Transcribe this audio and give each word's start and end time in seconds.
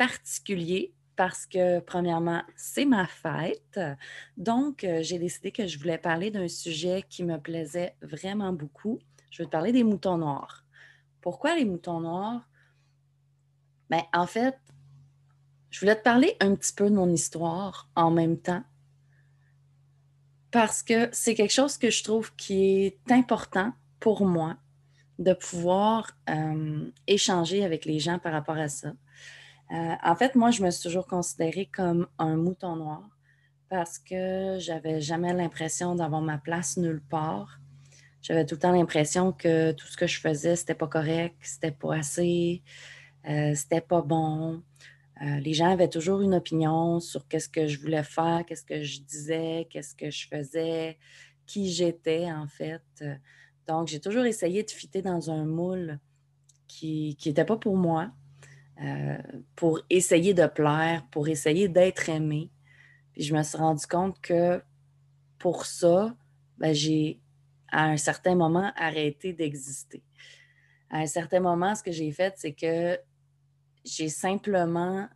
particulier 0.00 0.94
parce 1.14 1.44
que, 1.44 1.80
premièrement, 1.80 2.42
c'est 2.56 2.86
ma 2.86 3.06
fête. 3.06 3.78
Donc, 4.38 4.82
euh, 4.82 5.02
j'ai 5.02 5.18
décidé 5.18 5.52
que 5.52 5.66
je 5.66 5.78
voulais 5.78 5.98
parler 5.98 6.30
d'un 6.30 6.48
sujet 6.48 7.04
qui 7.06 7.22
me 7.22 7.36
plaisait 7.36 7.94
vraiment 8.00 8.54
beaucoup. 8.54 8.98
Je 9.30 9.42
veux 9.42 9.46
te 9.46 9.50
parler 9.50 9.72
des 9.72 9.84
moutons 9.84 10.16
noirs. 10.16 10.64
Pourquoi 11.20 11.54
les 11.54 11.66
moutons 11.66 12.00
noirs? 12.00 12.48
Bien, 13.90 14.02
en 14.14 14.26
fait, 14.26 14.56
je 15.68 15.80
voulais 15.80 15.96
te 15.96 16.02
parler 16.02 16.34
un 16.40 16.54
petit 16.54 16.72
peu 16.72 16.88
de 16.88 16.94
mon 16.94 17.10
histoire 17.10 17.90
en 17.94 18.10
même 18.10 18.38
temps 18.38 18.64
parce 20.50 20.82
que 20.82 21.10
c'est 21.12 21.34
quelque 21.34 21.52
chose 21.52 21.76
que 21.76 21.90
je 21.90 22.02
trouve 22.02 22.34
qui 22.36 22.86
est 22.86 23.12
important 23.12 23.74
pour 24.00 24.24
moi 24.24 24.56
de 25.18 25.34
pouvoir 25.34 26.10
euh, 26.30 26.90
échanger 27.06 27.66
avec 27.66 27.84
les 27.84 27.98
gens 27.98 28.18
par 28.18 28.32
rapport 28.32 28.56
à 28.56 28.68
ça. 28.68 28.94
Euh, 29.72 29.94
en 30.02 30.16
fait, 30.16 30.34
moi, 30.34 30.50
je 30.50 30.62
me 30.62 30.70
suis 30.70 30.82
toujours 30.82 31.06
considérée 31.06 31.66
comme 31.66 32.08
un 32.18 32.36
mouton 32.36 32.76
noir 32.76 33.08
parce 33.68 33.98
que 34.00 34.56
j'avais 34.58 35.00
jamais 35.00 35.32
l'impression 35.32 35.94
d'avoir 35.94 36.22
ma 36.22 36.38
place 36.38 36.76
nulle 36.76 37.02
part. 37.08 37.60
J'avais 38.20 38.44
tout 38.44 38.56
le 38.56 38.60
temps 38.60 38.72
l'impression 38.72 39.32
que 39.32 39.72
tout 39.72 39.86
ce 39.86 39.96
que 39.96 40.08
je 40.08 40.18
faisais, 40.20 40.56
c'était 40.56 40.74
pas 40.74 40.88
correct, 40.88 41.36
c'était 41.42 41.70
pas 41.70 41.96
assez, 41.96 42.62
euh, 43.28 43.54
c'était 43.54 43.80
pas 43.80 44.02
bon. 44.02 44.62
Euh, 45.22 45.38
les 45.38 45.54
gens 45.54 45.70
avaient 45.70 45.88
toujours 45.88 46.20
une 46.20 46.34
opinion 46.34 46.98
sur 46.98 47.28
qu'est-ce 47.28 47.48
que 47.48 47.68
je 47.68 47.78
voulais 47.78 48.02
faire, 48.02 48.44
qu'est-ce 48.46 48.64
que 48.64 48.82
je 48.82 49.00
disais, 49.02 49.68
qu'est-ce 49.70 49.94
que 49.94 50.10
je 50.10 50.26
faisais, 50.26 50.98
qui 51.46 51.70
j'étais 51.70 52.30
en 52.32 52.48
fait. 52.48 52.82
Donc, 53.68 53.86
j'ai 53.86 54.00
toujours 54.00 54.24
essayé 54.24 54.64
de 54.64 54.70
fitter 54.70 55.00
dans 55.00 55.30
un 55.30 55.44
moule 55.44 56.00
qui 56.66 57.16
n'était 57.24 57.44
pas 57.44 57.56
pour 57.56 57.76
moi. 57.76 58.10
Euh, 58.82 59.18
pour 59.56 59.80
essayer 59.90 60.32
de 60.32 60.46
plaire, 60.46 61.06
pour 61.10 61.28
essayer 61.28 61.68
d'être 61.68 62.08
aimé. 62.08 62.50
Puis 63.12 63.24
je 63.24 63.34
me 63.34 63.42
suis 63.42 63.58
rendu 63.58 63.86
compte 63.86 64.18
que 64.22 64.62
pour 65.38 65.66
ça, 65.66 66.16
ben, 66.56 66.72
j'ai 66.72 67.20
à 67.70 67.84
un 67.84 67.98
certain 67.98 68.34
moment 68.34 68.72
arrêté 68.76 69.34
d'exister. 69.34 70.02
À 70.88 71.00
un 71.00 71.06
certain 71.06 71.40
moment, 71.40 71.74
ce 71.74 71.82
que 71.82 71.92
j'ai 71.92 72.10
fait, 72.10 72.34
c'est 72.38 72.54
que 72.54 72.98
j'ai 73.84 74.08
simplement 74.08 75.08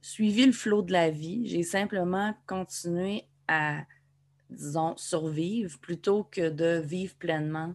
suivi 0.00 0.44
le 0.46 0.52
flot 0.52 0.82
de 0.82 0.92
la 0.92 1.10
vie. 1.10 1.46
J'ai 1.46 1.62
simplement 1.62 2.34
continué 2.46 3.24
à, 3.46 3.84
disons, 4.50 4.96
survivre 4.96 5.78
plutôt 5.78 6.24
que 6.24 6.50
de 6.50 6.80
vivre 6.84 7.14
pleinement 7.14 7.74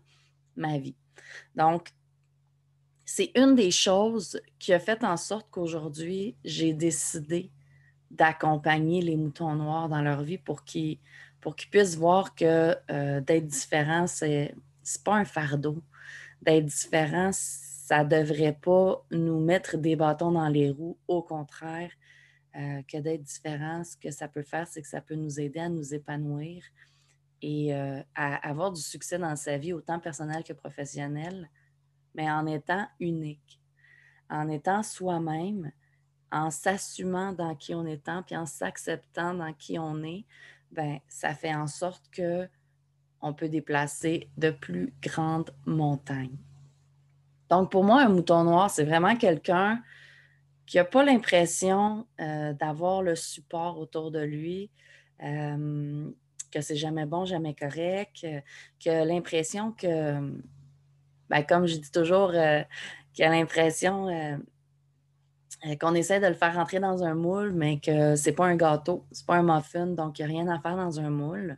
ma 0.57 0.77
vie. 0.77 0.97
Donc, 1.55 1.93
c'est 3.11 3.31
une 3.33 3.55
des 3.55 3.71
choses 3.71 4.39
qui 4.59 4.71
a 4.71 4.79
fait 4.79 5.03
en 5.03 5.17
sorte 5.17 5.47
qu'aujourd'hui, 5.49 6.35
j'ai 6.45 6.73
décidé 6.73 7.49
d'accompagner 8.11 9.01
les 9.01 9.15
moutons 9.17 9.55
noirs 9.55 9.89
dans 9.89 10.03
leur 10.03 10.21
vie 10.21 10.37
pour 10.37 10.63
qu'ils 10.63 10.99
puissent 11.71 11.97
voir 11.97 12.35
que 12.35 12.75
euh, 12.91 13.19
d'être 13.19 13.47
différent, 13.47 14.05
c'est 14.05 14.53
n'est 14.53 15.03
pas 15.03 15.15
un 15.15 15.25
fardeau. 15.25 15.81
D'être 16.43 16.67
différent, 16.67 17.31
ça 17.33 18.03
ne 18.03 18.09
devrait 18.09 18.55
pas 18.61 19.03
nous 19.09 19.39
mettre 19.39 19.77
des 19.77 19.95
bâtons 19.95 20.31
dans 20.31 20.47
les 20.47 20.69
roues. 20.69 20.97
Au 21.07 21.23
contraire, 21.23 21.89
euh, 22.57 22.83
que 22.87 22.97
d'être 22.97 23.23
différent, 23.23 23.83
ce 23.83 23.97
que 23.97 24.11
ça 24.11 24.27
peut 24.27 24.43
faire, 24.43 24.67
c'est 24.67 24.83
que 24.83 24.87
ça 24.87 25.01
peut 25.01 25.15
nous 25.15 25.39
aider 25.39 25.59
à 25.59 25.69
nous 25.69 25.95
épanouir 25.95 26.63
et 27.41 27.73
euh, 27.73 28.03
à 28.13 28.35
avoir 28.47 28.71
du 28.71 28.81
succès 28.81 29.17
dans 29.17 29.35
sa 29.35 29.57
vie, 29.57 29.73
autant 29.73 29.99
personnel 29.99 30.43
que 30.43 30.53
professionnel 30.53 31.49
mais 32.15 32.29
en 32.29 32.45
étant 32.45 32.87
unique, 32.99 33.59
en 34.29 34.49
étant 34.49 34.83
soi-même, 34.83 35.71
en 36.31 36.51
s'assumant 36.51 37.33
dans 37.33 37.55
qui 37.55 37.73
on 37.73 37.85
est, 37.85 38.01
puis 38.25 38.37
en 38.37 38.45
s'acceptant 38.45 39.33
dans 39.33 39.53
qui 39.53 39.79
on 39.79 40.03
est, 40.03 40.25
ben 40.71 40.99
ça 41.07 41.33
fait 41.33 41.53
en 41.53 41.67
sorte 41.67 42.09
que 42.11 42.47
on 43.21 43.33
peut 43.33 43.49
déplacer 43.49 44.29
de 44.37 44.49
plus 44.49 44.93
grandes 45.01 45.51
montagnes. 45.65 46.37
Donc, 47.49 47.71
pour 47.71 47.83
moi, 47.83 48.01
un 48.03 48.09
mouton 48.09 48.43
noir, 48.43 48.69
c'est 48.69 48.85
vraiment 48.85 49.15
quelqu'un 49.15 49.81
qui 50.65 50.77
n'a 50.77 50.85
pas 50.85 51.03
l'impression 51.03 52.07
euh, 52.21 52.53
d'avoir 52.53 53.01
le 53.01 53.15
support 53.15 53.79
autour 53.79 54.11
de 54.11 54.19
lui, 54.19 54.69
euh, 55.23 56.09
que 56.51 56.61
c'est 56.61 56.75
jamais 56.75 57.05
bon, 57.05 57.25
jamais 57.25 57.55
correct, 57.55 58.25
que 58.83 59.03
l'impression 59.03 59.71
que 59.71 60.31
ben, 61.29 61.43
comme 61.43 61.67
je 61.67 61.77
dis 61.77 61.91
toujours, 61.91 62.31
euh, 62.33 62.61
qu'il 63.13 63.25
a 63.25 63.29
l'impression 63.29 64.07
euh, 64.09 64.37
euh, 65.65 65.75
qu'on 65.79 65.93
essaie 65.93 66.19
de 66.19 66.27
le 66.27 66.33
faire 66.33 66.55
rentrer 66.55 66.79
dans 66.79 67.03
un 67.03 67.13
moule, 67.13 67.51
mais 67.53 67.79
que 67.79 68.15
c'est 68.15 68.33
pas 68.33 68.45
un 68.45 68.55
gâteau, 68.55 69.05
c'est 69.11 69.25
pas 69.25 69.35
un 69.35 69.43
muffin, 69.43 69.87
donc 69.87 70.19
il 70.19 70.25
n'y 70.25 70.31
a 70.31 70.41
rien 70.41 70.47
à 70.47 70.59
faire 70.59 70.75
dans 70.75 70.99
un 70.99 71.09
moule. 71.09 71.57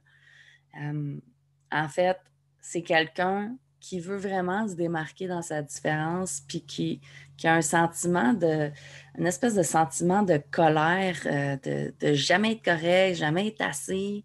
en 0.75 1.87
fait, 1.87 2.17
c'est 2.59 2.81
quelqu'un 2.83 3.55
qui 3.79 3.99
veut 3.99 4.17
vraiment 4.17 4.67
se 4.67 4.75
démarquer 4.75 5.27
dans 5.27 5.41
sa 5.41 5.61
différence, 5.61 6.41
puis 6.47 6.61
qui, 6.61 7.01
a 7.43 7.55
un 7.55 7.61
sentiment 7.61 8.33
de, 8.33 8.69
une 9.17 9.25
espèce 9.25 9.55
de 9.55 9.63
sentiment 9.63 10.21
de 10.21 10.39
colère, 10.51 11.17
de, 11.25 11.91
de, 11.99 12.13
jamais 12.13 12.51
être 12.51 12.63
correct, 12.63 13.15
jamais 13.15 13.47
être 13.47 13.61
assez, 13.61 14.23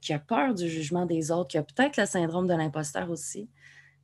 qui 0.00 0.14
a 0.14 0.18
peur 0.18 0.54
du 0.54 0.66
jugement 0.68 1.04
des 1.04 1.30
autres, 1.30 1.48
qui 1.48 1.58
a 1.58 1.62
peut-être 1.62 1.98
le 1.98 2.06
syndrome 2.06 2.46
de 2.46 2.54
l'imposteur 2.54 3.10
aussi 3.10 3.50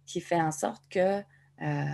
qui 0.06 0.20
fait 0.20 0.40
en 0.40 0.50
sorte 0.50 0.82
que 0.88 1.22
euh, 1.62 1.84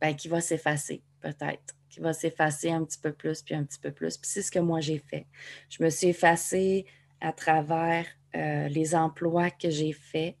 ben, 0.00 0.14
qui 0.16 0.28
va 0.28 0.40
s'effacer, 0.40 1.02
peut-être, 1.20 1.74
qui 1.88 2.00
va 2.00 2.12
s'effacer 2.12 2.70
un 2.70 2.84
petit 2.84 2.98
peu 2.98 3.12
plus, 3.12 3.42
puis 3.42 3.54
un 3.54 3.64
petit 3.64 3.78
peu 3.78 3.92
plus. 3.92 4.16
Puis 4.16 4.30
c'est 4.30 4.42
ce 4.42 4.50
que 4.50 4.58
moi 4.58 4.80
j'ai 4.80 4.98
fait. 4.98 5.26
Je 5.68 5.82
me 5.82 5.90
suis 5.90 6.08
effacée 6.08 6.86
à 7.20 7.32
travers 7.32 8.06
euh, 8.34 8.68
les 8.68 8.94
emplois 8.94 9.50
que 9.50 9.70
j'ai 9.70 9.92
faits, 9.92 10.36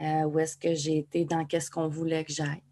euh, 0.00 0.22
où 0.24 0.38
est-ce 0.38 0.56
que 0.56 0.74
j'ai 0.74 0.98
été, 0.98 1.24
dans 1.24 1.44
qu'est-ce 1.44 1.70
qu'on 1.70 1.88
voulait 1.88 2.24
que 2.24 2.32
j'aille. 2.32 2.62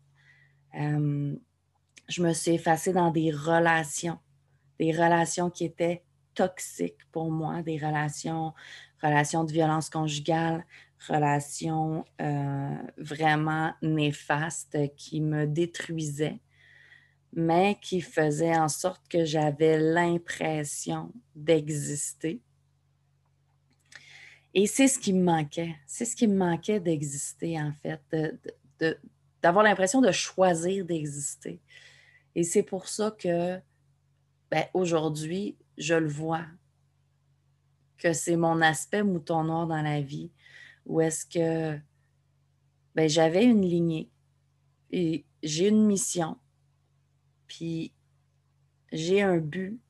je 0.72 2.22
me 2.22 2.32
suis 2.32 2.52
effacée 2.52 2.92
dans 2.92 3.10
des 3.10 3.30
relations, 3.30 4.18
des 4.78 4.92
relations 4.92 5.50
qui 5.50 5.64
étaient 5.64 6.02
toxiques 6.34 7.04
pour 7.12 7.30
moi, 7.30 7.62
des 7.62 7.78
relations, 7.78 8.52
relations 9.02 9.44
de 9.44 9.52
violence 9.52 9.90
conjugale, 9.90 10.64
relation 11.08 12.04
euh, 12.20 12.76
vraiment 12.96 13.72
néfaste 13.82 14.78
qui 14.96 15.20
me 15.20 15.46
détruisait, 15.46 16.40
mais 17.32 17.78
qui 17.80 18.00
faisait 18.00 18.56
en 18.56 18.68
sorte 18.68 19.02
que 19.08 19.24
j'avais 19.24 19.78
l'impression 19.78 21.12
d'exister. 21.34 22.40
Et 24.54 24.66
c'est 24.66 24.86
ce 24.86 24.98
qui 24.98 25.12
me 25.12 25.24
manquait. 25.24 25.74
C'est 25.86 26.04
ce 26.04 26.14
qui 26.14 26.28
me 26.28 26.36
manquait 26.36 26.78
d'exister, 26.78 27.60
en 27.60 27.72
fait, 27.72 28.00
d'avoir 29.42 29.64
l'impression 29.64 30.00
de 30.00 30.12
choisir 30.12 30.84
d'exister. 30.84 31.60
Et 32.36 32.44
c'est 32.44 32.62
pour 32.62 32.88
ça 32.88 33.10
que, 33.10 33.58
ben, 34.50 34.64
aujourd'hui, 34.72 35.56
je 35.78 35.94
le 35.94 36.08
vois, 36.08 36.46
que 37.98 38.12
c'est 38.12 38.36
mon 38.36 38.60
aspect 38.60 39.02
mouton 39.02 39.44
noir 39.44 39.66
dans 39.66 39.82
la 39.82 40.00
vie 40.00 40.30
où 40.84 41.00
est-ce 41.00 41.24
que 41.24 41.78
ben, 42.94 43.08
j'avais 43.08 43.44
une 43.44 43.62
lignée 43.62 44.10
et 44.90 45.24
j'ai 45.42 45.68
une 45.68 45.86
mission, 45.86 46.38
puis 47.46 47.92
j'ai 48.92 49.22
un 49.22 49.38
but, 49.38 49.80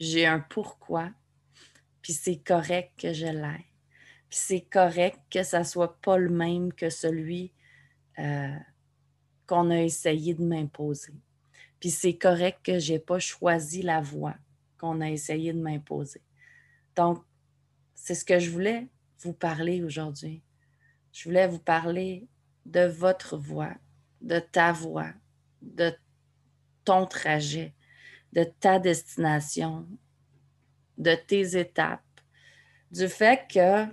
j'ai 0.00 0.26
un 0.26 0.40
pourquoi, 0.40 1.10
puis 2.02 2.12
c'est 2.12 2.38
correct 2.38 2.92
que 2.98 3.12
je 3.12 3.26
l'aie. 3.26 3.64
Puis 4.28 4.38
c'est 4.40 4.60
correct 4.62 5.20
que 5.30 5.42
ça 5.42 5.64
soit 5.64 6.00
pas 6.00 6.18
le 6.18 6.28
même 6.28 6.72
que 6.72 6.90
celui 6.90 7.52
euh, 8.18 8.58
qu'on 9.46 9.70
a 9.70 9.80
essayé 9.80 10.34
de 10.34 10.44
m'imposer. 10.44 11.14
Puis 11.78 11.90
c'est 11.90 12.16
correct 12.16 12.58
que 12.64 12.78
j'ai 12.78 12.98
pas 12.98 13.20
choisi 13.20 13.82
la 13.82 14.00
voie 14.00 14.34
qu'on 14.84 15.00
a 15.00 15.10
essayé 15.10 15.54
de 15.54 15.60
m'imposer. 15.60 16.20
Donc, 16.94 17.24
c'est 17.94 18.14
ce 18.14 18.24
que 18.24 18.38
je 18.38 18.50
voulais 18.50 18.86
vous 19.20 19.32
parler 19.32 19.82
aujourd'hui. 19.82 20.42
Je 21.10 21.24
voulais 21.24 21.48
vous 21.48 21.58
parler 21.58 22.28
de 22.66 22.84
votre 22.84 23.38
voix, 23.38 23.74
de 24.20 24.38
ta 24.38 24.72
voix, 24.72 25.10
de 25.62 25.90
ton 26.84 27.06
trajet, 27.06 27.72
de 28.34 28.44
ta 28.44 28.78
destination, 28.78 29.88
de 30.98 31.14
tes 31.14 31.58
étapes, 31.58 32.02
du 32.90 33.08
fait 33.08 33.48
que 33.50 33.86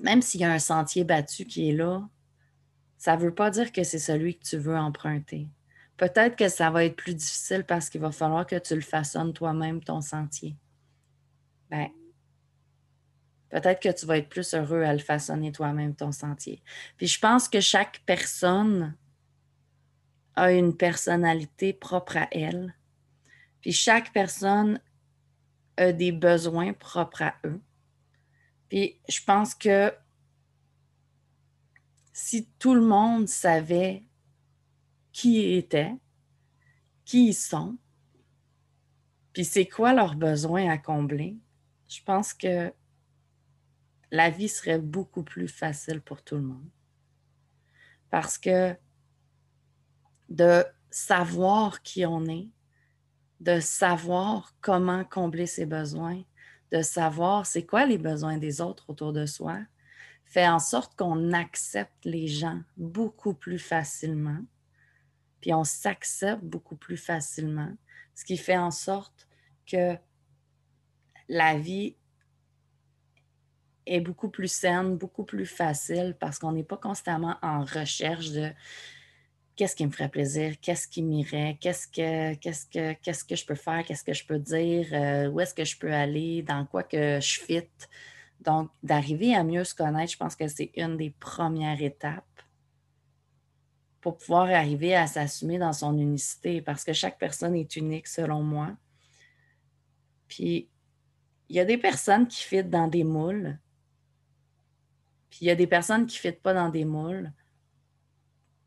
même 0.00 0.20
s'il 0.20 0.40
y 0.40 0.44
a 0.44 0.52
un 0.52 0.58
sentier 0.58 1.04
battu 1.04 1.44
qui 1.44 1.68
est 1.68 1.72
là, 1.72 2.08
ça 2.98 3.16
ne 3.16 3.22
veut 3.22 3.34
pas 3.34 3.50
dire 3.50 3.70
que 3.70 3.84
c'est 3.84 4.00
celui 4.00 4.36
que 4.36 4.44
tu 4.44 4.56
veux 4.56 4.76
emprunter. 4.76 5.48
Peut-être 5.96 6.36
que 6.36 6.48
ça 6.48 6.70
va 6.70 6.84
être 6.84 6.96
plus 6.96 7.14
difficile 7.14 7.64
parce 7.64 7.88
qu'il 7.88 8.00
va 8.00 8.12
falloir 8.12 8.46
que 8.46 8.56
tu 8.56 8.74
le 8.74 8.82
façonnes 8.82 9.32
toi-même, 9.32 9.82
ton 9.82 10.00
sentier. 10.00 10.56
Ben, 11.70 11.88
peut-être 13.48 13.80
que 13.80 13.98
tu 13.98 14.04
vas 14.06 14.18
être 14.18 14.28
plus 14.28 14.54
heureux 14.54 14.82
à 14.82 14.92
le 14.92 14.98
façonner 14.98 15.52
toi-même, 15.52 15.94
ton 15.94 16.12
sentier. 16.12 16.62
Puis 16.98 17.06
je 17.06 17.18
pense 17.18 17.48
que 17.48 17.60
chaque 17.60 18.02
personne 18.04 18.94
a 20.34 20.52
une 20.52 20.76
personnalité 20.76 21.72
propre 21.72 22.18
à 22.18 22.28
elle. 22.30 22.74
Puis 23.62 23.72
chaque 23.72 24.12
personne 24.12 24.80
a 25.78 25.92
des 25.92 26.12
besoins 26.12 26.74
propres 26.74 27.22
à 27.22 27.34
eux. 27.44 27.60
Puis 28.68 29.00
je 29.08 29.22
pense 29.24 29.54
que 29.54 29.92
si 32.12 32.48
tout 32.58 32.74
le 32.74 32.82
monde 32.82 33.28
savait 33.28 34.02
qui 35.16 35.54
étaient, 35.54 35.96
qui 37.06 37.28
ils 37.28 37.34
sont, 37.34 37.78
puis 39.32 39.46
c'est 39.46 39.64
quoi 39.66 39.94
leurs 39.94 40.14
besoins 40.14 40.68
à 40.68 40.76
combler, 40.76 41.38
je 41.88 42.02
pense 42.02 42.34
que 42.34 42.70
la 44.10 44.28
vie 44.28 44.50
serait 44.50 44.78
beaucoup 44.78 45.22
plus 45.22 45.48
facile 45.48 46.02
pour 46.02 46.22
tout 46.22 46.34
le 46.34 46.42
monde. 46.42 46.68
Parce 48.10 48.36
que 48.36 48.76
de 50.28 50.62
savoir 50.90 51.80
qui 51.80 52.04
on 52.04 52.26
est, 52.26 52.50
de 53.40 53.58
savoir 53.58 54.54
comment 54.60 55.02
combler 55.02 55.46
ses 55.46 55.64
besoins, 55.64 56.22
de 56.72 56.82
savoir 56.82 57.46
c'est 57.46 57.64
quoi 57.64 57.86
les 57.86 57.96
besoins 57.96 58.36
des 58.36 58.60
autres 58.60 58.90
autour 58.90 59.14
de 59.14 59.24
soi, 59.24 59.60
fait 60.26 60.46
en 60.46 60.58
sorte 60.58 60.94
qu'on 60.94 61.32
accepte 61.32 62.04
les 62.04 62.28
gens 62.28 62.60
beaucoup 62.76 63.32
plus 63.32 63.58
facilement, 63.58 64.42
puis 65.46 65.54
on 65.54 65.62
s'accepte 65.62 66.42
beaucoup 66.42 66.74
plus 66.74 66.96
facilement, 66.96 67.72
ce 68.16 68.24
qui 68.24 68.36
fait 68.36 68.56
en 68.56 68.72
sorte 68.72 69.28
que 69.64 69.96
la 71.28 71.56
vie 71.56 71.94
est 73.86 74.00
beaucoup 74.00 74.28
plus 74.28 74.50
saine, 74.50 74.96
beaucoup 74.96 75.22
plus 75.22 75.46
facile 75.46 76.16
parce 76.18 76.40
qu'on 76.40 76.50
n'est 76.50 76.64
pas 76.64 76.76
constamment 76.76 77.36
en 77.42 77.62
recherche 77.62 78.30
de 78.30 78.50
qu'est-ce 79.54 79.76
qui 79.76 79.86
me 79.86 79.92
ferait 79.92 80.08
plaisir, 80.08 80.56
qu'est-ce 80.60 80.88
qui 80.88 81.04
m'irait, 81.04 81.56
qu'est-ce 81.60 81.86
que, 81.86 82.34
qu'est-ce 82.34 83.24
que, 83.24 83.36
je 83.36 83.46
peux 83.46 83.54
faire, 83.54 83.84
qu'est-ce 83.84 84.02
que 84.02 84.14
je 84.14 84.26
peux 84.26 84.40
dire, 84.40 84.88
euh, 84.90 85.28
où 85.28 85.38
est-ce 85.38 85.54
que 85.54 85.64
je 85.64 85.78
peux 85.78 85.92
aller, 85.92 86.42
dans 86.42 86.66
quoi 86.66 86.82
que 86.82 87.20
je 87.20 87.38
fit. 87.38 87.70
Donc, 88.40 88.68
d'arriver 88.82 89.36
à 89.36 89.44
mieux 89.44 89.62
se 89.62 89.76
connaître, 89.76 90.10
je 90.10 90.18
pense 90.18 90.34
que 90.34 90.48
c'est 90.48 90.72
une 90.74 90.96
des 90.96 91.10
premières 91.10 91.80
étapes 91.80 92.35
pour 94.06 94.18
pouvoir 94.18 94.48
arriver 94.50 94.94
à 94.94 95.08
s'assumer 95.08 95.58
dans 95.58 95.72
son 95.72 95.98
unicité, 95.98 96.62
parce 96.62 96.84
que 96.84 96.92
chaque 96.92 97.18
personne 97.18 97.56
est 97.56 97.74
unique 97.74 98.06
selon 98.06 98.40
moi. 98.40 98.76
Puis, 100.28 100.68
il 101.48 101.56
y 101.56 101.58
a 101.58 101.64
des 101.64 101.76
personnes 101.76 102.28
qui 102.28 102.40
fitent 102.44 102.70
dans 102.70 102.86
des 102.86 103.02
moules, 103.02 103.58
puis 105.28 105.40
il 105.40 105.46
y 105.46 105.50
a 105.50 105.56
des 105.56 105.66
personnes 105.66 106.06
qui 106.06 106.18
ne 106.18 106.20
fitent 106.20 106.40
pas 106.40 106.54
dans 106.54 106.68
des 106.68 106.84
moules. 106.84 107.32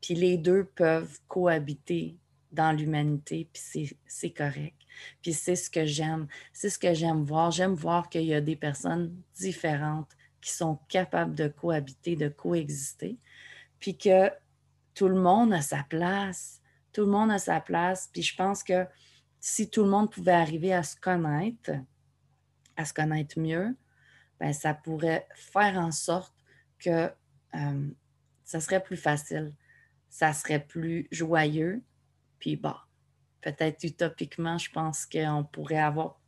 Puis 0.02 0.14
les 0.14 0.38
deux 0.38 0.66
peuvent 0.66 1.18
cohabiter 1.30 2.18
dans 2.52 2.74
l'humanité, 2.74 3.48
puis 3.54 3.96
c'est 4.08 4.32
correct. 4.32 4.76
Puis 5.22 5.32
c'est 5.32 5.56
ce 5.56 5.70
que 5.70 5.86
j'aime. 5.86 6.28
C'est 6.52 6.70
ce 6.70 6.78
que 6.78 6.94
j'aime 6.94 7.24
voir. 7.24 7.52
J'aime 7.52 7.76
voir 7.76 8.10
qu'il 8.10 8.26
y 8.26 8.34
a 8.34 8.42
des 8.42 8.58
personnes 8.58 9.16
différentes 9.36 10.12
qui 10.42 10.52
sont 10.52 10.80
capables 10.90 11.34
de 11.34 11.48
cohabiter, 11.48 12.18
de 12.18 12.28
coexister, 12.28 13.18
puis 13.80 13.98
que 13.98 14.30
tout 15.00 15.08
le 15.08 15.20
monde 15.20 15.54
a 15.54 15.62
sa 15.62 15.84
place. 15.84 16.62
Tout 16.92 17.02
le 17.02 17.12
monde 17.12 17.32
a 17.32 17.40
sa 17.40 17.62
place. 17.62 18.10
Puis 18.12 18.24
je 18.24 18.36
pense 18.36 18.64
que 18.64 18.86
si 19.40 19.70
tout 19.70 19.84
le 19.84 19.90
monde 19.90 20.12
pouvait 20.12 20.34
arriver 20.34 20.74
à 20.74 20.84
se 20.84 20.98
connaître, 20.98 21.72
à 22.76 22.84
se 22.84 22.94
connaître 22.94 23.40
mieux, 23.40 23.78
ben 24.40 24.52
ça 24.52 24.74
pourrait 24.74 25.26
faire 25.36 25.78
en 25.78 25.92
sorte 25.92 26.36
que 26.80 27.10
euh, 27.56 27.90
ça 28.44 28.60
serait 28.60 28.84
plus 28.84 28.98
facile 28.98 29.54
ça 30.10 30.34
serait 30.34 30.66
plus 30.66 31.08
joyeux. 31.12 31.84
Puis 32.40 32.56
bah, 32.56 32.86
peut-être 33.42 33.84
utopiquement, 33.84 34.58
je 34.58 34.72
pense 34.72 35.06
qu'on 35.06 35.46
pourrait 35.52 35.78
avoir 35.78 36.20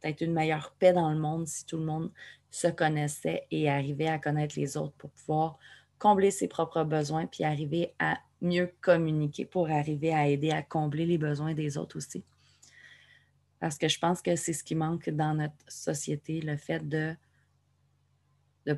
peut-être 0.00 0.22
une 0.22 0.32
meilleure 0.32 0.74
paix 0.78 0.92
dans 0.92 1.10
le 1.10 1.18
monde 1.18 1.46
si 1.46 1.64
tout 1.66 1.76
le 1.76 1.84
monde 1.84 2.12
se 2.50 2.68
connaissait 2.68 3.46
et 3.50 3.70
arrivait 3.70 4.08
à 4.08 4.18
connaître 4.18 4.58
les 4.58 4.76
autres 4.76 4.94
pour 4.96 5.10
pouvoir 5.10 5.58
combler 5.98 6.30
ses 6.30 6.48
propres 6.48 6.84
besoins, 6.84 7.26
puis 7.26 7.44
arriver 7.44 7.94
à 7.98 8.18
mieux 8.40 8.72
communiquer 8.80 9.44
pour 9.44 9.70
arriver 9.70 10.12
à 10.12 10.28
aider 10.28 10.50
à 10.50 10.62
combler 10.62 11.06
les 11.06 11.18
besoins 11.18 11.54
des 11.54 11.78
autres 11.78 11.96
aussi. 11.96 12.24
Parce 13.60 13.78
que 13.78 13.88
je 13.88 13.98
pense 13.98 14.20
que 14.20 14.36
c'est 14.36 14.52
ce 14.52 14.62
qui 14.62 14.74
manque 14.74 15.08
dans 15.08 15.34
notre 15.34 15.54
société, 15.68 16.40
le 16.40 16.56
fait 16.56 16.86
de, 16.86 17.16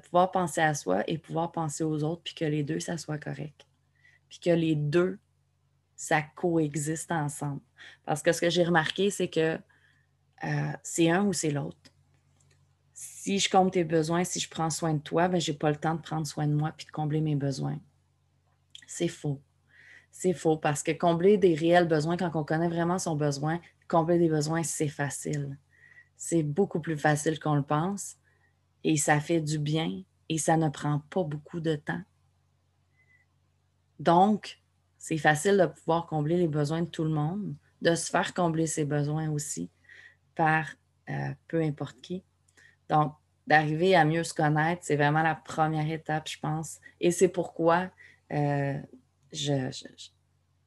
pouvoir 0.05 0.31
penser 0.31 0.61
à 0.61 0.75
soi 0.75 1.03
et 1.09 1.19
pouvoir 1.19 1.51
penser 1.51 1.83
aux 1.83 2.05
autres, 2.05 2.23
puis 2.23 2.35
que 2.35 2.45
les 2.45 2.63
deux, 2.63 2.79
ça 2.79 2.99
soit 2.99 3.19
correct 3.19 3.69
puis 4.29 4.39
que 4.39 4.51
les 4.51 4.75
deux, 4.75 5.19
ça 5.97 6.23
coexiste 6.23 7.11
ensemble. 7.11 7.61
Parce 8.05 8.23
que 8.23 8.33
ce 8.33 8.41
que 8.41 8.51
j'ai 8.51 8.65
remarqué, 8.65 9.11
c'est 9.11 9.29
que 9.29 9.59
euh, 10.45 10.73
c'est 10.83 11.11
un 11.11 11.25
ou 11.25 11.33
c'est 11.33 11.51
l'autre. 11.51 11.79
Si 13.29 13.39
je 13.41 13.51
compte 13.51 13.75
tes 13.75 13.85
besoins, 13.85 14.25
si 14.25 14.41
je 14.41 14.49
prends 14.49 14.71
soin 14.71 14.95
de 14.95 15.01
toi, 15.01 15.29
ben, 15.29 15.39
je 15.39 15.53
n'ai 15.53 15.59
pas 15.59 15.69
le 15.69 15.77
temps 15.77 15.95
de 15.95 16.01
prendre 16.01 16.27
soin 16.27 16.47
de 16.47 16.55
moi 16.55 16.73
puis 16.75 16.87
de 16.87 16.91
combler 16.91 17.21
mes 17.21 17.37
besoins. 17.37 17.79
C'est 18.87 19.07
faux. 19.07 19.43
C'est 20.11 20.33
faux 20.33 20.57
parce 20.57 20.83
que 20.83 20.93
combler 20.93 21.37
des 21.37 21.55
réels 21.55 21.87
besoins, 21.87 22.17
quand 22.17 22.31
on 22.35 22.43
connaît 22.43 22.71
vraiment 22.71 22.99
son 22.99 23.17
besoin, 23.17 23.61
combler 23.87 24.19
des 24.19 24.31
besoins, 24.31 24.63
c'est 24.63 24.89
facile. 24.89 25.59
C'est 26.17 26.43
beaucoup 26.43 26.81
plus 26.81 26.97
facile 26.97 27.39
qu'on 27.39 27.55
le 27.55 27.63
pense 27.63 28.17
et 28.83 28.97
ça 28.97 29.21
fait 29.21 29.43
du 29.43 29.59
bien 29.59 30.03
et 30.31 30.39
ça 30.39 30.57
ne 30.57 30.71
prend 30.71 31.01
pas 31.11 31.23
beaucoup 31.23 31.61
de 31.61 31.77
temps. 31.77 32.01
Donc, 34.01 34.59
c'est 34.97 35.19
facile 35.19 35.59
de 35.59 35.67
pouvoir 35.67 36.07
combler 36.07 36.39
les 36.39 36.49
besoins 36.49 36.81
de 36.81 36.89
tout 36.89 37.05
le 37.05 37.11
monde, 37.11 37.55
de 37.83 37.95
se 37.95 38.09
faire 38.09 38.33
combler 38.33 38.67
ses 38.67 38.87
besoins 38.87 39.29
aussi 39.29 39.69
par 40.35 40.67
euh, 41.11 41.35
peu 41.47 41.61
importe 41.61 42.01
qui. 42.01 42.25
Donc, 42.89 43.15
d'arriver 43.47 43.97
à 43.97 44.05
mieux 44.05 44.25
se 44.25 44.35
connaître, 44.35 44.83
c'est 44.85 44.97
vraiment 44.97 45.23
la 45.23 45.35
première 45.35 45.91
étape, 45.91 46.29
je 46.29 46.39
pense. 46.39 46.79
Et 47.01 47.11
c'est 47.11 47.29
pourquoi 47.29 47.91
euh, 48.33 48.79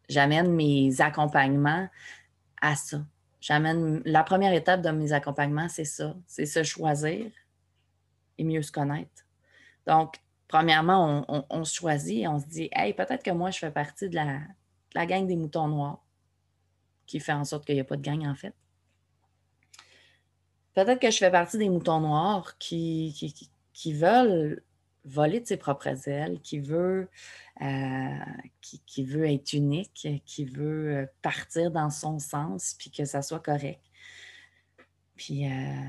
j'amène 0.10 0.52
mes 0.54 1.00
accompagnements 1.00 1.88
à 2.62 2.76
ça. 2.76 3.02
J'amène 3.40 4.02
la 4.06 4.24
première 4.24 4.54
étape 4.54 4.82
de 4.82 4.90
mes 4.92 5.14
accompagnements, 5.14 5.70
c'est 5.70 5.86
ça, 5.86 6.16
c'est 6.28 6.46
se 6.46 6.64
choisir 6.64 7.32
et 8.38 8.44
mieux 8.44 8.62
se 8.62 8.72
connaître. 8.72 9.26
Donc, 9.88 10.16
premièrement, 10.48 11.26
on, 11.50 11.64
se 11.64 11.74
choisit 11.74 12.20
et 12.20 12.28
on 12.28 12.40
se 12.40 12.46
dit 12.46 12.70
Hey, 12.72 12.94
peut-être 12.94 13.24
que 13.24 13.32
moi, 13.32 13.50
je 13.50 13.58
fais 13.58 13.72
partie 13.72 14.10
de 14.10 14.16
la, 14.16 15.06
gang 15.06 15.26
des 15.26 15.36
moutons 15.36 15.68
noirs, 15.68 16.04
qui 17.08 17.20
fait 17.20 17.34
en 17.34 17.46
sorte 17.46 17.66
qu'il 17.66 17.76
n'y 17.76 17.82
a 17.82 17.86
pas 17.86 17.98
de 17.98 18.02
gang, 18.02 18.28
en 18.28 18.36
fait. 18.36 18.54
Peut-être 20.74 21.00
que 21.00 21.12
je 21.12 21.18
fais 21.18 21.32
partie 21.32 21.58
des 21.58 21.70
moutons 21.70 22.00
noirs 22.00 22.58
qui, 22.58 23.50
qui, 23.74 23.94
veulent 23.94 24.64
voler 25.04 25.40
de 25.40 25.48
ses 25.48 25.58
propres 25.58 26.08
ailes, 26.08 26.40
qui 26.42 26.60
veut, 26.60 27.10
euh, 27.62 28.18
qui, 28.62 29.04
veut 29.04 29.30
être 29.30 29.54
unique, 29.54 30.08
qui 30.26 30.46
veut 30.46 31.10
partir 31.22 31.72
dans 31.72 31.90
son 31.90 32.20
sens, 32.20 32.76
puis 32.78 32.90
que 32.90 33.06
ça 33.06 33.22
soit 33.22 33.40
correct. 33.42 33.82
Puis 35.18 35.46
euh, 35.46 35.84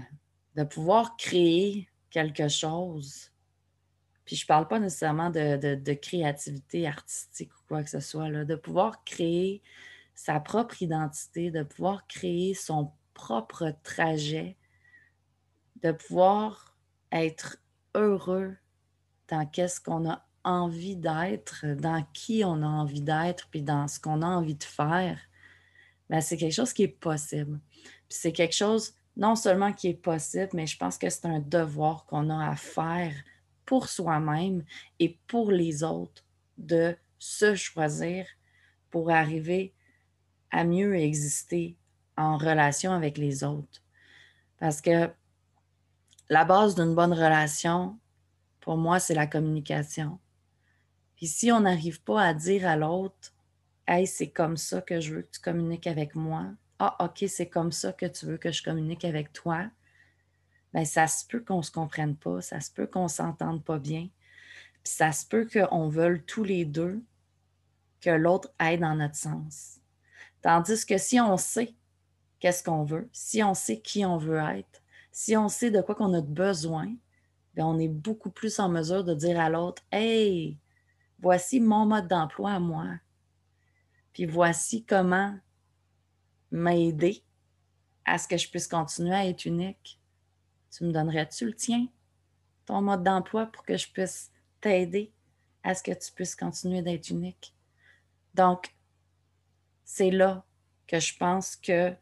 de 0.57 0.65
pouvoir 0.65 1.17
créer 1.17 1.89
quelque 2.11 2.49
chose 2.49 3.33
puis 4.25 4.37
je 4.37 4.45
ne 4.45 4.49
parle 4.49 4.69
pas 4.69 4.79
nécessairement 4.79 5.31
de, 5.31 5.95
créativité 5.95 6.87
artistique 6.87 7.53
ou 7.55 7.61
quoi 7.69 7.83
que 7.83 7.91
ce 7.91 8.01
soit, 8.01 8.29
là, 8.29 8.45
de 8.45 8.55
pouvoir 8.55 9.05
créer 9.05 9.63
sa 10.15 10.41
propre 10.41 10.83
identité, 10.83 11.51
de 11.51 11.63
pouvoir 11.63 12.07
créer 12.07 12.55
son 12.55 12.93
propre 13.15 13.75
trajet, 13.83 14.57
de 15.83 15.93
pouvoir 15.93 16.77
être 17.11 17.59
heureux 17.95 18.57
dans 19.29 19.47
qu'est-ce 19.47 19.81
qu'on 19.81 20.09
a 20.09 20.25
envie 20.45 20.97
d'être, 20.97 21.67
dans 21.77 22.05
qui 22.13 22.45
on 22.45 22.63
a 22.63 22.67
envie 22.67 23.03
d'être, 23.03 23.49
puis 23.51 23.63
dans 23.63 23.89
ce 23.89 24.01
qu'on 24.01 24.23
a 24.23 24.27
envie 24.27 24.55
de 24.55 24.65
faire, 24.65 25.19
ben, 26.11 26.21
c'est 26.21 26.37
quelque 26.37 26.55
chose 26.55 26.73
qui 26.73 26.83
est 26.85 26.89
possible. 26.89 27.61
C'est 28.09 28.33
quelque 28.33 28.55
chose 28.55 28.95
non 29.17 29.37
seulement 29.37 29.73
qui 29.73 29.89
est 29.89 29.95
possible, 29.95 30.51
mais 30.55 30.67
je 30.67 30.77
pense 30.77 30.99
que 30.99 31.11
c'est 31.11 31.27
un 31.27 31.41
devoir 31.41 32.07
qu'on 32.07 32.31
a 32.31 32.51
à 32.51 32.57
faire 32.57 33.15
pour 33.65 33.89
soi-même 33.89 34.65
et 34.99 35.19
pour 35.27 35.51
les 35.51 35.83
autres 35.85 36.25
de 36.59 36.97
se 37.19 37.55
choisir 37.55 38.27
pour 38.91 39.11
arriver 39.11 39.75
à 40.51 40.65
mieux 40.65 40.97
exister 40.97 41.77
en 42.17 42.37
relation 42.37 42.93
avec 42.93 43.17
les 43.17 43.45
autres. 43.45 43.83
Parce 44.59 44.81
que 44.81 45.11
la 46.29 46.45
base 46.45 46.75
d'une 46.75 46.95
bonne 46.95 47.13
relation, 47.13 47.99
pour 48.61 48.77
moi, 48.77 49.01
c'est 49.01 49.15
la 49.15 49.27
communication. 49.27 50.19
Puis 51.17 51.27
si 51.27 51.53
on 51.53 51.61
n'arrive 51.61 52.03
pas 52.03 52.23
à 52.23 52.35
dire 52.35 52.67
à 52.67 52.77
l'autre, 52.77 53.33
Hey, 53.87 54.07
c'est 54.07 54.31
comme 54.31 54.57
ça 54.57 54.81
que 54.81 55.01
je 55.01 55.15
veux 55.15 55.23
que 55.23 55.33
tu 55.33 55.41
communiques 55.41 55.89
avec 55.89 56.15
moi. 56.15 56.47
Ah, 56.79 56.97
OK, 57.01 57.25
c'est 57.29 57.49
comme 57.49 57.73
ça 57.73 57.93
que 57.93 58.07
tu 58.07 58.27
veux 58.27 58.39
que 58.39 58.53
je 58.53 58.63
communique 58.63 59.05
avec 59.05 59.33
toi. 59.33 59.69
Bien, 60.73 60.85
ça 60.85 61.09
se 61.09 61.27
peut 61.27 61.41
qu'on 61.41 61.59
ne 61.59 61.63
se 61.63 61.73
comprenne 61.73 62.17
pas, 62.17 62.41
ça 62.41 62.61
se 62.61 62.71
peut 62.71 62.87
qu'on 62.87 63.05
ne 63.05 63.09
s'entende 63.09 63.65
pas 63.65 63.79
bien. 63.79 64.09
Puis 64.85 64.95
ça 64.95 65.11
se 65.11 65.27
peut 65.27 65.49
qu'on 65.53 65.89
veuille 65.89 66.23
tous 66.23 66.45
les 66.45 66.65
deux 66.65 67.03
que 68.01 68.11
l'autre 68.11 68.53
aille 68.59 68.79
dans 68.79 68.95
notre 68.95 69.17
sens. 69.17 69.81
Tandis 70.43 70.87
que 70.87 70.97
si 70.97 71.21
on 71.21 71.37
sait 71.37 71.75
qu'est-ce 72.39 72.63
qu'on 72.63 72.85
veut, 72.85 73.09
si 73.13 73.43
on 73.43 73.55
sait 73.55 73.81
qui 73.81 74.07
on 74.07 74.17
veut 74.17 74.39
être, 74.39 74.82
si 75.13 75.37
on 75.37 75.49
sait 75.49 75.71
de 75.71 75.81
quoi 75.83 75.95
qu'on 75.95 76.15
a 76.15 76.23
besoin, 76.23 76.93
bien, 77.55 77.67
on 77.67 77.79
est 77.79 77.89
beaucoup 77.89 78.31
plus 78.31 78.59
en 78.59 78.69
mesure 78.69 79.05
de 79.05 79.15
dire 79.15 79.39
à 79.39 79.51
l'autre 79.51 79.83
Hey, 79.93 80.59
voici 81.21 81.61
mon 81.61 81.87
mode 81.87 82.09
d'emploi 82.09 82.53
à 82.53 82.59
moi. 82.59 82.87
Puis 84.15 84.25
voici 84.25 84.85
comment 84.85 85.39
m'aider 86.51 87.23
à 88.05 88.19
ce 88.19 88.27
que 88.27 88.37
je 88.37 88.49
puisse 88.49 88.67
continuer 88.67 89.15
à 89.15 89.27
être 89.27 89.45
unique. 89.45 90.01
Tu 90.71 90.85
me 90.85 90.93
donnerais-tu 90.93 91.47
le 91.47 91.55
tien, 91.55 91.87
ton 92.65 92.81
mode 92.81 93.05
d'emploi, 93.05 93.47
pour 93.47 93.65
que 93.65 93.77
je 93.77 93.91
puisse 93.91 94.33
t'aider 94.61 95.13
à 95.63 95.75
ce 95.75 95.83
que 95.83 95.93
tu 95.93 96.11
puisses 96.13 96.35
continuer 96.35 96.83
d'être 96.83 97.11
unique? 97.11 97.55
Donc, 98.35 98.75
c'est 99.85 100.11
là 100.11 100.45
que 100.87 100.99
je 100.99 101.17
pense 101.17 101.57
que 101.57 101.95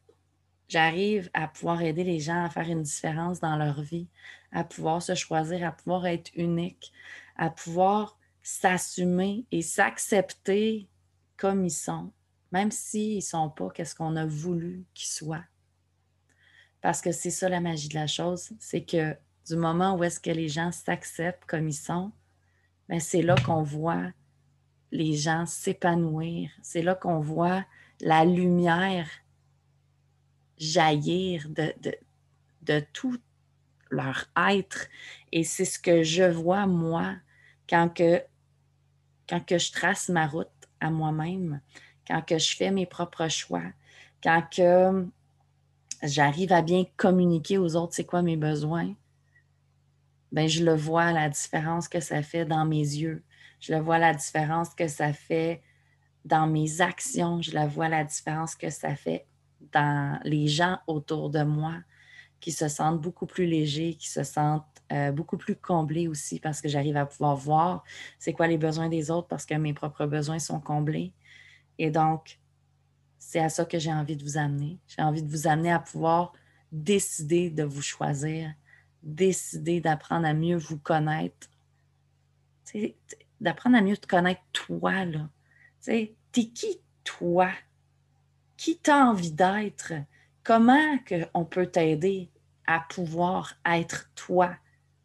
j'arrive 0.71 1.29
à 1.35 1.49
pouvoir 1.49 1.83
aider 1.83 2.05
les 2.05 2.21
gens 2.21 2.45
à 2.45 2.49
faire 2.49 2.69
une 2.69 2.83
différence 2.83 3.41
dans 3.41 3.57
leur 3.57 3.83
vie, 3.83 4.09
à 4.53 4.63
pouvoir 4.65 5.03
se 5.03 5.15
choisir, 5.15 5.67
à 5.67 5.73
pouvoir 5.73 6.07
être 6.07 6.31
unique, 6.37 6.93
à 7.37 7.51
pouvoir 7.51 8.17
s'assumer 8.41 9.45
et 9.51 9.63
s'accepter 9.63 10.89
comme 11.37 11.65
ils 11.65 11.71
sont, 11.71 12.13
même 12.53 12.71
s'ils 12.71 13.17
ne 13.17 13.21
sont 13.21 13.51
pas 13.51 13.69
qu'est-ce 13.71 13.97
qu'on 13.97 14.15
a 14.17 14.25
voulu 14.25 14.85
qu'ils 14.95 15.09
soient. 15.09 15.45
Parce 16.81 17.01
que 17.01 17.13
c'est 17.13 17.31
ça 17.31 17.49
la 17.49 17.61
magie 17.61 17.89
de 17.89 17.95
la 17.95 18.07
chose, 18.07 18.51
c'est 18.61 18.85
que 18.85 19.17
du 19.47 19.57
moment 19.57 19.97
où 19.97 20.05
est-ce 20.05 20.21
que 20.21 20.31
les 20.31 20.49
gens 20.49 20.71
s'acceptent 20.71 21.45
comme 21.47 21.69
ils 21.69 21.75
sont, 21.75 22.13
ben, 22.89 23.01
c'est 23.01 23.23
là 23.23 23.35
qu'on 23.45 23.63
voit 23.63 24.13
les 24.93 25.15
gens 25.15 25.47
s'épanouir. 25.47 26.51
C'est 26.63 26.83
là 26.83 26.95
qu'on 26.95 27.21
voit 27.21 27.65
la 28.01 28.25
lumière 28.25 29.09
jaillir 30.61 31.49
de, 31.49 31.75
de, 32.63 32.85
tout 32.93 33.19
leur 33.91 34.27
être. 34.37 34.87
Et 35.33 35.43
c'est 35.43 35.65
ce 35.65 35.79
que 35.79 36.05
je 36.05 36.23
vois, 36.23 36.67
moi, 36.67 37.17
quand 37.69 37.89
que, 37.89 38.23
quand 39.29 39.45
que 39.45 39.59
je 39.59 39.73
trace 39.73 40.09
ma 40.09 40.27
route 40.27 40.49
à 40.81 40.91
moi-même, 40.91 41.61
quand 42.07 42.23
que 42.23 42.39
je 42.39 42.55
fais 42.55 42.71
mes 42.71 42.87
propres 42.87 43.29
choix, 43.29 43.73
quand 44.23 44.43
que 44.55 45.07
j'arrive 46.03 46.53
à 46.53 46.63
bien 46.63 46.85
communiquer 46.97 47.59
aux 47.59 47.75
autres 47.77 47.95
c'est 47.95 48.05
quoi 48.05 48.23
mes 48.23 48.37
besoins, 48.37 48.95
ben 50.33 50.49
je 50.49 50.65
le 50.65 50.75
vois 50.75 51.13
la 51.13 51.29
différence 51.29 51.89
que 51.89 52.01
ça 52.01 52.23
fait 52.23 52.45
dans 52.45 52.65
mes 52.65 52.77
yeux. 52.77 53.25
Je 53.61 53.73
le 53.73 53.81
vois 53.81 53.99
la 53.99 54.15
différence 54.15 54.75
que 54.75 54.89
ça 54.89 55.13
fait 55.13 55.63
dans 56.25 56.47
mes 56.47 56.81
actions. 56.81 57.43
Je 57.43 57.53
la 57.53 57.67
vois 57.67 57.89
la 57.89 58.05
différence 58.05 58.55
que 58.55 58.71
ça 58.71 58.95
fait 58.95 59.27
dans 59.73 60.19
les 60.25 60.49
gens 60.49 60.79
autour 60.87 61.31
de 61.31 61.43
moi 61.43 61.75
qui 62.41 62.53
se 62.53 62.69
sentent 62.69 63.01
beaucoup 63.01 63.27
plus 63.27 63.47
légers, 63.47 63.95
qui 63.95 64.09
se 64.09 64.23
sentent 64.23 64.65
euh, 64.93 65.13
beaucoup 65.13 65.37
plus 65.37 65.55
comblés 65.55 66.09
aussi 66.09 66.41
parce 66.41 66.61
que 66.61 66.69
j'arrive 66.69 66.97
à 66.97 67.07
pouvoir 67.07 67.37
voir 67.37 67.85
c'est 68.19 68.33
quoi 68.33 68.47
les 68.47 68.59
besoins 68.59 68.89
des 68.89 69.11
autres 69.11 69.29
parce 69.29 69.47
que 69.47 69.55
mes 69.55 69.75
propres 69.75 70.07
besoins 70.07 70.39
sont 70.39 70.61
comblés. 70.61 71.13
Et 71.79 71.91
donc, 71.91 72.41
c'est 73.19 73.41
à 73.41 73.49
ça 73.49 73.65
que 73.65 73.79
j'ai 73.79 73.93
envie 73.93 74.17
de 74.17 74.25
vous 74.25 74.39
amener. 74.39 74.79
J'ai 74.89 75.03
envie 75.03 75.23
de 75.23 75.31
vous 75.31 75.47
amener 75.47 75.71
à 75.71 75.79
pouvoir 75.79 76.33
décider 76.73 77.51
de 77.51 77.63
vous 77.63 77.83
choisir, 77.83 78.53
décider 79.03 79.81
d'apprendre 79.81 80.27
à 80.27 80.35
mieux 80.35 80.57
vous 80.57 80.79
connaître, 80.79 81.49
d'apprendre 83.41 83.77
à 83.77 83.83
mieux 83.83 83.97
te 83.97 84.07
connaître 84.07 84.43
toi, 84.53 85.05
là. 85.05 85.29
T'es 85.85 86.15
qui 86.33 86.81
toi? 87.05 87.51
Qui 88.61 88.77
t'as 88.77 89.07
envie 89.07 89.33
d'être? 89.33 89.95
Comment 90.45 90.99
on 91.33 91.47
peut 91.47 91.65
t'aider 91.65 92.29
à 92.67 92.85
pouvoir 92.91 93.55
être 93.65 94.11
toi 94.15 94.55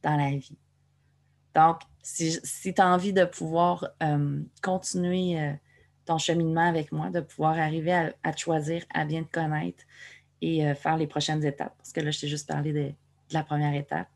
dans 0.03 0.17
la 0.17 0.31
vie? 0.31 0.57
Donc, 1.53 1.79
si, 2.03 2.37
si 2.43 2.73
tu 2.73 2.81
as 2.81 2.87
envie 2.87 3.13
de 3.13 3.23
pouvoir 3.23 3.91
euh, 4.03 4.41
continuer 4.61 5.39
euh, 5.39 5.53
ton 6.03 6.17
cheminement 6.17 6.67
avec 6.67 6.91
moi, 6.91 7.09
de 7.11 7.21
pouvoir 7.21 7.57
arriver 7.57 7.93
à, 7.93 8.33
te 8.33 8.37
choisir, 8.37 8.83
à 8.93 9.05
bien 9.05 9.23
te 9.23 9.31
connaître 9.31 9.85
et 10.41 10.67
euh, 10.67 10.75
faire 10.75 10.97
les 10.97 11.07
prochaines 11.07 11.45
étapes, 11.45 11.77
parce 11.77 11.93
que 11.93 12.01
là, 12.01 12.11
je 12.11 12.19
t'ai 12.19 12.27
juste 12.27 12.49
parlé 12.49 12.73
de, 12.73 12.91
la 13.31 13.43
première 13.43 13.73
étape, 13.73 14.09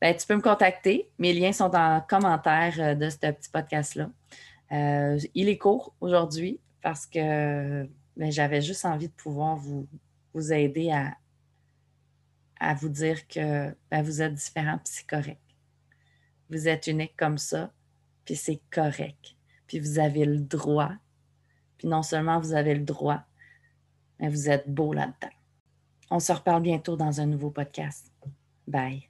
ben, 0.00 0.16
tu 0.16 0.26
peux 0.26 0.36
me 0.36 0.40
contacter. 0.40 1.10
Mes 1.18 1.34
liens 1.34 1.52
sont 1.52 1.76
en 1.76 2.00
commentaire 2.00 2.96
de 2.96 3.10
ce 3.10 3.18
petit 3.18 3.50
podcast-là. 3.50 4.08
il 5.34 5.48
est 5.50 5.58
court 5.58 5.92
aujourd'hui 6.00 6.58
parce 6.80 7.04
que 7.04 7.86
ben, 8.16 8.30
j'avais 8.30 8.60
juste 8.60 8.84
envie 8.84 9.08
de 9.08 9.12
pouvoir 9.12 9.56
vous, 9.56 9.86
aider 10.52 10.90
à, 10.90 11.16
à 12.58 12.74
vous 12.74 12.88
dire 12.88 13.26
que 13.26 13.74
ben, 13.90 14.02
vous 14.02 14.22
êtes 14.22 14.34
différent, 14.34 14.78
puis 14.78 14.92
c'est 14.92 15.06
correct. 15.06 15.40
Vous 16.50 16.68
êtes 16.68 16.86
unique 16.86 17.16
comme 17.16 17.38
ça, 17.38 17.72
puis 18.24 18.36
c'est 18.36 18.60
correct. 18.70 19.36
Puis 19.66 19.78
vous 19.78 19.98
avez 19.98 20.24
le 20.24 20.38
droit. 20.38 20.92
Puis 21.78 21.88
non 21.88 22.02
seulement 22.02 22.40
vous 22.40 22.52
avez 22.52 22.74
le 22.74 22.84
droit, 22.84 23.22
mais 24.18 24.28
vous 24.28 24.50
êtes 24.50 24.68
beau 24.68 24.92
là-dedans. 24.92 25.34
On 26.10 26.18
se 26.18 26.32
reparle 26.32 26.62
bientôt 26.62 26.96
dans 26.96 27.20
un 27.20 27.26
nouveau 27.26 27.50
podcast. 27.50 28.12
Bye. 28.66 29.09